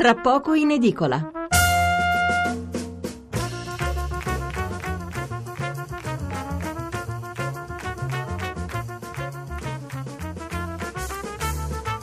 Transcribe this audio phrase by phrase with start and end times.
[0.00, 1.30] Tra poco in edicola.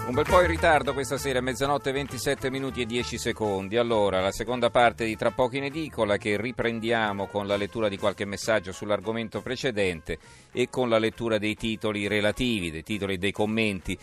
[0.06, 3.78] Un bel po' in ritardo questa sera, mezzanotte 27 minuti e 10 secondi.
[3.78, 7.98] Allora, la seconda parte di Tra poco in edicola che riprendiamo con la lettura di
[7.98, 10.20] qualche messaggio sull'argomento precedente
[10.52, 13.98] e con la lettura dei titoli relativi, dei titoli dei commenti.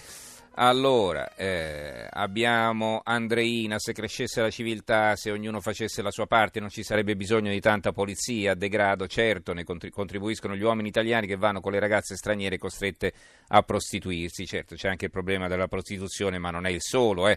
[0.57, 6.69] Allora, eh, abbiamo Andreina, se crescesse la civiltà, se ognuno facesse la sua parte non
[6.69, 11.61] ci sarebbe bisogno di tanta polizia, degrado, certo, ne contribuiscono gli uomini italiani che vanno
[11.61, 13.13] con le ragazze straniere costrette
[13.49, 17.37] a prostituirsi, certo c'è anche il problema della prostituzione ma non è il solo, eh.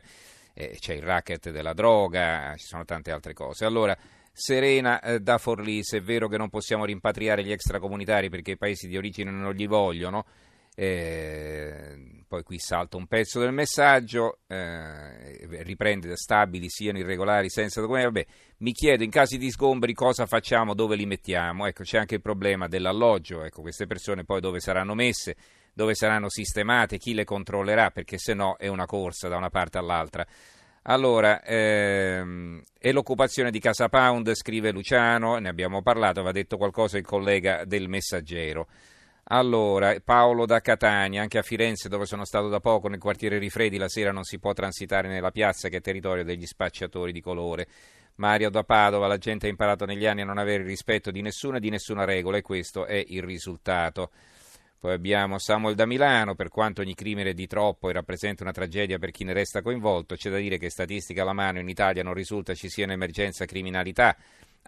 [0.54, 3.66] Eh, c'è il racket della droga, ci sono tante altre cose.
[3.66, 3.98] Allora,
[4.32, 8.58] Serena eh, da Forlì, se è vero che non possiamo rimpatriare gli extracomunitari perché i
[8.58, 10.26] paesi di origine non li vogliono,
[10.80, 18.06] eh, poi qui salta un pezzo del messaggio, eh, riprende stabili siano irregolari senza documenti,
[18.06, 18.26] vabbè,
[18.58, 22.22] mi chiedo in casi di sgombri cosa facciamo, dove li mettiamo, ecco c'è anche il
[22.22, 25.36] problema dell'alloggio, ecco queste persone poi dove saranno messe,
[25.74, 29.80] dove saranno sistemate, chi le controllerà, perché se no è una corsa da una parte
[29.80, 30.28] all'altra.
[30.84, 37.00] Allora, ehm, è l'occupazione di Casa Pound, scrive Luciano, ne abbiamo parlato, aveva detto qualcosa
[37.00, 38.68] il collega del Messaggero.
[39.30, 43.78] Allora, Paolo da Catania, anche a Firenze dove sono stato da poco, nel quartiere Rifredi,
[43.78, 47.68] la sera non si può transitare nella piazza che è territorio degli spacciatori di colore.
[48.16, 51.58] Mario da Padova, la gente ha imparato negli anni a non avere rispetto di nessuna
[51.58, 54.12] e di nessuna regola e questo è il risultato.
[54.80, 58.98] Poi abbiamo Samuel da Milano, per quanto ogni crimine di troppo e rappresenta una tragedia
[58.98, 62.14] per chi ne resta coinvolto, c'è da dire che statistica alla mano in Italia non
[62.14, 64.16] risulta ci sia un'emergenza criminalità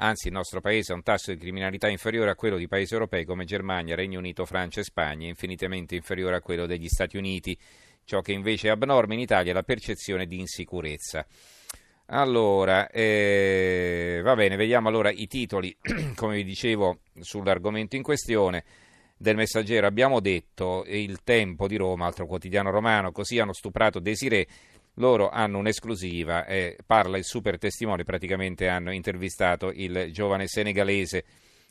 [0.02, 3.26] Anzi, il nostro paese ha un tasso di criminalità inferiore a quello di paesi europei
[3.26, 7.58] come Germania, Regno Unito, Francia e Spagna, infinitamente inferiore a quello degli Stati Uniti.
[8.06, 11.26] Ciò che invece è abnorme in Italia è la percezione di insicurezza.
[12.12, 15.76] Allora, eh, va bene, vediamo allora i titoli,
[16.16, 18.64] come vi dicevo, sull'argomento in questione
[19.18, 19.86] del messaggero.
[19.86, 24.48] Abbiamo detto il tempo di Roma, altro quotidiano romano, così hanno stuprato Desiree
[25.00, 31.26] loro hanno un'esclusiva, eh, parla il super testimone, praticamente hanno intervistato il giovane senegalese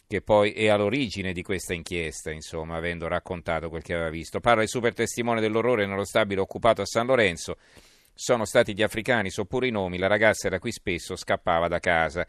[0.06, 4.40] che poi è all'origine di questa inchiesta, insomma, avendo raccontato quel che aveva visto.
[4.40, 7.56] Parla il super testimone dell'orrore nello stabile occupato a San Lorenzo.
[8.14, 11.78] Sono stati gli africani, so pure i nomi, la ragazza era qui spesso, scappava da
[11.78, 12.26] casa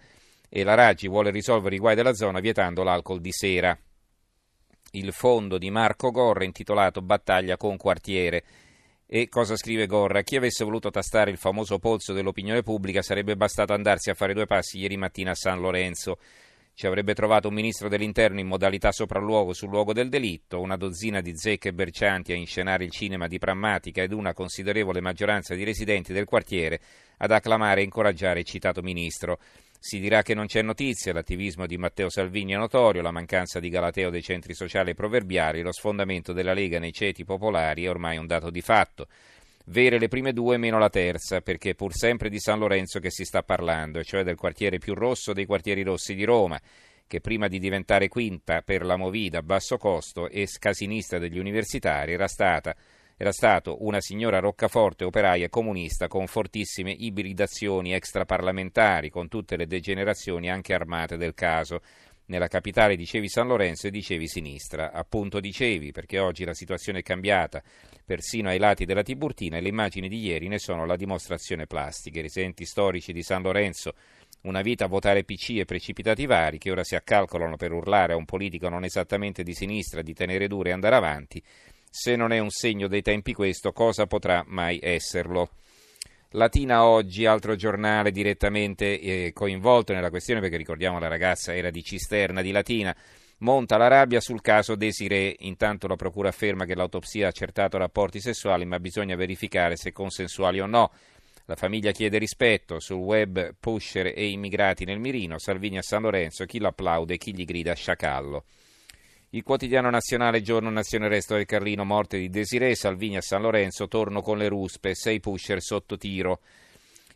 [0.50, 3.78] e la Raggi vuole risolvere i guai della zona vietando l'alcol di sera.
[4.92, 8.44] Il fondo di Marco Gorra intitolato Battaglia con quartiere
[9.12, 10.22] e cosa scrive Gorra?
[10.22, 14.46] Chi avesse voluto tastare il famoso polso dell'opinione pubblica sarebbe bastato andarsi a fare due
[14.46, 16.20] passi ieri mattina a San Lorenzo.
[16.76, 21.22] Ci avrebbe trovato un ministro dell'interno in modalità sopralluogo sul luogo del delitto, una dozzina
[21.22, 26.14] di zecche bercianti a inscenare il cinema di prammatica ed una considerevole maggioranza di residenti
[26.14, 26.80] del quartiere
[27.18, 29.40] ad acclamare e incoraggiare il citato ministro.
[29.82, 33.70] Si dirà che non c'è notizia, l'attivismo di Matteo Salvini è notorio, la mancanza di
[33.70, 38.18] galateo dei centri sociali è proverbiale, lo sfondamento della Lega nei ceti popolari è ormai
[38.18, 39.08] un dato di fatto.
[39.68, 43.10] Vere le prime due, meno la terza, perché è pur sempre di San Lorenzo che
[43.10, 46.60] si sta parlando, e cioè del quartiere più rosso dei quartieri rossi di Roma,
[47.08, 52.12] che prima di diventare quinta per la Movida a basso costo e scasinista degli universitari
[52.12, 52.76] era stata
[53.22, 60.50] era stato una signora roccaforte operaia comunista con fortissime ibridazioni extraparlamentari, con tutte le degenerazioni
[60.50, 61.82] anche armate del caso.
[62.28, 64.94] Nella capitale dicevi San Lorenzo e dicevi sinistra.
[64.94, 67.62] Appunto dicevi, perché oggi la situazione è cambiata,
[68.06, 72.20] persino ai lati della Tiburtina e le immagini di ieri ne sono la dimostrazione plastica.
[72.20, 73.96] I residenti storici di San Lorenzo
[74.44, 78.16] una vita a votare PC e precipitati vari che ora si accalcolano per urlare a
[78.16, 81.44] un politico non esattamente di sinistra di tenere duro e andare avanti,
[81.90, 85.50] se non è un segno dei tempi questo, cosa potrà mai esserlo?
[86.34, 91.82] Latina oggi, altro giornale direttamente eh, coinvolto nella questione, perché ricordiamo la ragazza era di
[91.82, 92.96] Cisterna di Latina,
[93.40, 95.38] monta la rabbia sul caso Desiree.
[95.40, 100.60] Intanto la procura afferma che l'autopsia ha accertato rapporti sessuali, ma bisogna verificare se consensuali
[100.60, 100.92] o no.
[101.46, 106.46] La famiglia chiede rispetto sul web pusher e immigrati nel mirino, Salvini a San Lorenzo,
[106.46, 108.46] chi l'applaude chi gli grida sciacallo.
[109.32, 113.88] Il quotidiano nazionale Giorno Nazione Resto del Carlino, morte di Desiree, Salvini a San Lorenzo,
[113.88, 116.40] torno con le ruspe, sei pusher sotto tiro.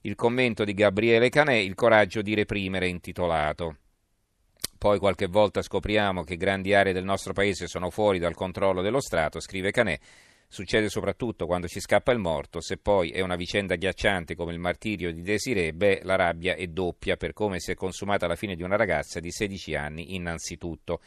[0.01, 3.77] Il commento di Gabriele Canè, il coraggio di reprimere intitolato.
[4.77, 9.01] Poi qualche volta scopriamo che grandi aree del nostro paese sono fuori dal controllo dello
[9.01, 9.98] Stato, scrive Canè.
[10.48, 14.60] Succede soprattutto quando ci scappa il morto, se poi è una vicenda ghiacciante come il
[14.60, 18.56] martirio di Desiree, beh, la rabbia è doppia per come si è consumata la fine
[18.56, 21.00] di una ragazza di 16 anni innanzitutto.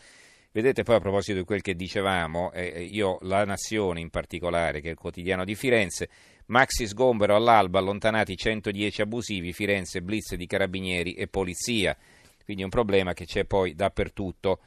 [0.56, 4.88] Vedete poi a proposito di quel che dicevamo, eh, io La Nazione in particolare, che
[4.88, 6.08] è il quotidiano di Firenze,
[6.46, 11.94] Maxi sgombero all'alba, allontanati 110 abusivi, Firenze, blitz di carabinieri e polizia.
[12.42, 14.60] Quindi un problema che c'è poi dappertutto.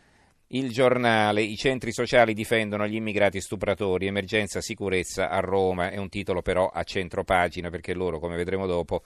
[0.50, 6.10] Il giornale, i centri sociali difendono gli immigrati stupratori, emergenza sicurezza a Roma, è un
[6.10, 9.02] titolo però a centro pagina perché loro, come vedremo dopo,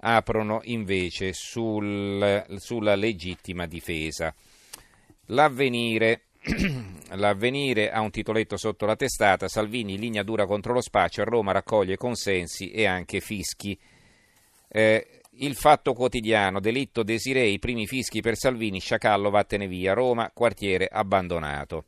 [0.00, 4.34] aprono invece sul, sulla legittima difesa.
[5.28, 6.22] L'avvenire,
[7.12, 11.52] L'avvenire ha un titoletto sotto la testata, Salvini linea dura contro lo spaccio, a Roma
[11.52, 13.78] raccoglie consensi e anche fischi.
[14.68, 20.88] Eh, il fatto quotidiano, delitto Desirei, primi fischi per Salvini, Sciacallo vattene via, Roma, quartiere
[20.90, 21.84] abbandonato.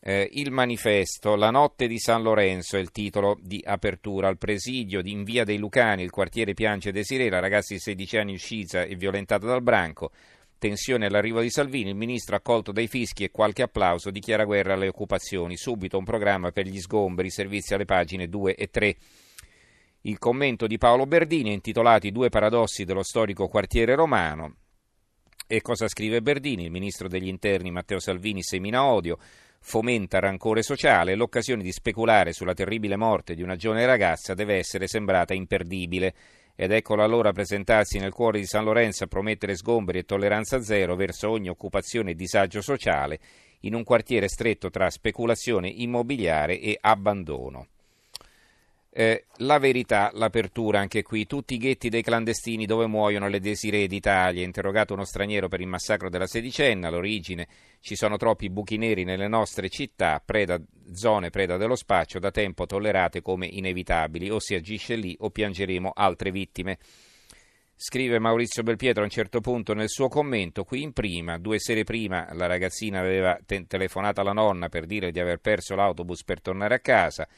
[0.00, 4.28] Eh, il manifesto, la notte di San Lorenzo è il titolo di apertura.
[4.28, 8.16] Al presidio di in via dei Lucani, il quartiere piange Desirei, la ragazza di 16
[8.16, 10.12] anni uscita e violentata dal branco.
[10.58, 14.88] Tensione all'arrivo di Salvini, il ministro accolto dai fischi e qualche applauso dichiara guerra alle
[14.88, 15.56] occupazioni.
[15.56, 18.96] Subito un programma per gli sgomberi, servizi alle pagine 2 e 3.
[20.02, 24.56] Il commento di Paolo Berdini intitolato I due paradossi dello storico quartiere romano.
[25.46, 26.64] E cosa scrive Berdini?
[26.64, 29.16] Il ministro degli interni Matteo Salvini semina odio,
[29.60, 34.88] fomenta rancore sociale, l'occasione di speculare sulla terribile morte di una giovane ragazza deve essere
[34.88, 36.14] sembrata imperdibile
[36.60, 40.96] ed eccola allora presentarsi nel cuore di San Lorenzo a promettere sgomberi e tolleranza zero
[40.96, 43.20] verso ogni occupazione e disagio sociale
[43.60, 47.68] in un quartiere stretto tra speculazione immobiliare e abbandono.
[49.00, 53.86] Eh, la verità, l'apertura anche qui, tutti i ghetti dei clandestini dove muoiono le desiree
[53.86, 57.46] d'Italia, interrogato uno straniero per il massacro della sedicenna, l'origine,
[57.78, 60.60] ci sono troppi buchi neri nelle nostre città, preda,
[60.92, 65.92] zone preda dello spaccio, da tempo tollerate come inevitabili, o si agisce lì o piangeremo
[65.94, 66.78] altre vittime.
[67.76, 71.84] Scrive Maurizio Belpietro a un certo punto nel suo commento, qui in prima, due sere
[71.84, 76.40] prima, la ragazzina aveva te- telefonato alla nonna per dire di aver perso l'autobus per
[76.40, 77.28] tornare a casa,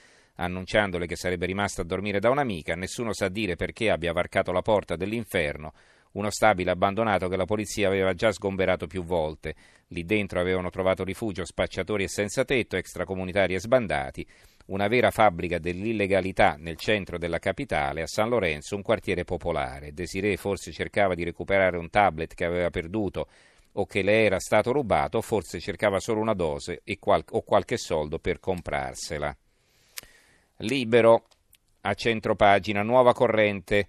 [0.40, 4.62] annunciandole che sarebbe rimasta a dormire da un'amica, nessuno sa dire perché abbia varcato la
[4.62, 5.72] porta dell'inferno,
[6.12, 9.54] uno stabile abbandonato che la polizia aveva già sgomberato più volte.
[9.88, 14.26] Lì dentro avevano trovato rifugio spacciatori e senza tetto, extracomunitari e sbandati,
[14.66, 19.92] una vera fabbrica dell'illegalità nel centro della capitale, a San Lorenzo, un quartiere popolare.
[19.92, 23.28] Desiree forse cercava di recuperare un tablet che aveva perduto
[23.72, 28.18] o che le era stato rubato, forse cercava solo una dose qual- o qualche soldo
[28.18, 29.36] per comprarsela.
[30.60, 31.26] Libero
[31.82, 33.88] a centro pagina, nuova corrente.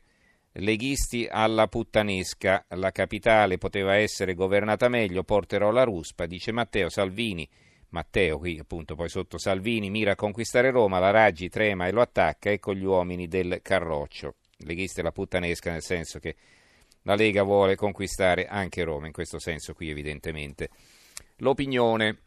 [0.53, 7.47] Leghisti alla puttanesca, la capitale poteva essere governata meglio, porterò la ruspa, dice Matteo Salvini.
[7.89, 12.01] Matteo, qui appunto poi sotto Salvini, mira a conquistare Roma, la Raggi trema e lo
[12.01, 14.35] attacca, ecco gli uomini del Carroccio.
[14.59, 16.35] Leghisti alla puttanesca nel senso che
[17.03, 20.69] la Lega vuole conquistare anche Roma, in questo senso qui evidentemente.
[21.38, 22.17] L'opinione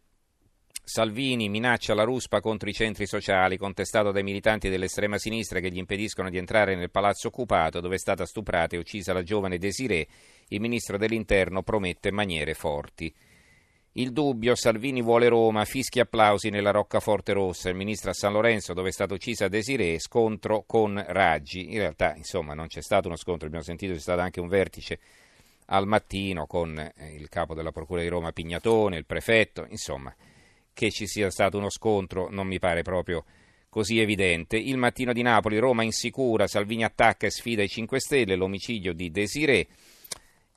[0.87, 5.79] Salvini minaccia la ruspa contro i centri sociali, contestato dai militanti dell'estrema sinistra che gli
[5.79, 10.07] impediscono di entrare nel palazzo occupato dove è stata stuprata e uccisa la giovane Desiree.
[10.49, 13.13] Il ministro dell'interno promette maniere forti.
[13.93, 18.75] Il dubbio, Salvini vuole Roma, fischi applausi nella Roccaforte Rossa, il ministro a San Lorenzo
[18.75, 21.73] dove è stata uccisa Desiree, scontro con Raggi.
[21.73, 24.99] In realtà, insomma, non c'è stato uno scontro, abbiamo sentito c'è stato anche un vertice
[25.69, 30.15] al mattino con eh, il capo della Procura di Roma Pignatone, il prefetto, insomma
[30.75, 33.25] che ci sia stato uno scontro non mi pare proprio
[33.75, 34.57] così evidente.
[34.57, 39.11] Il mattino di Napoli, Roma insicura, Salvini attacca e sfida i 5 Stelle, l'omicidio di
[39.11, 39.67] Desiré.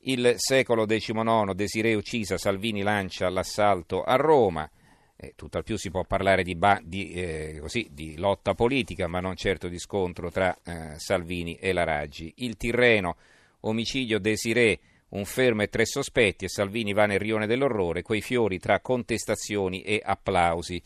[0.02, 4.70] Il secolo XIX, Desiré uccisa, Salvini lancia l'assalto a Roma.
[5.16, 9.20] Eh, tutt'al più si può parlare di, ba- di, eh, così, di, lotta politica, ma
[9.20, 12.32] non certo di scontro tra eh, Salvini e la Raggi.
[12.38, 13.16] Il Tirreno,
[13.62, 18.60] omicidio Desiré, un fermo e tre sospetti e Salvini va nel rione dell'orrore, quei fiori
[18.60, 20.82] tra contestazioni e applausi.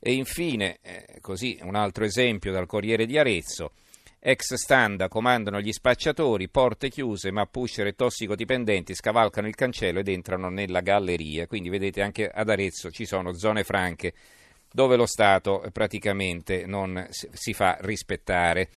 [0.00, 3.72] E infine, eh, così un altro esempio dal Corriere di Arezzo,
[4.20, 10.08] ex standa comandano gli spacciatori, porte chiuse, ma pusher e tossicodipendenti scavalcano il cancello ed
[10.08, 11.46] entrano nella galleria.
[11.46, 14.12] Quindi vedete anche ad Arezzo ci sono zone franche
[14.70, 18.66] dove lo Stato praticamente non si fa rispettare.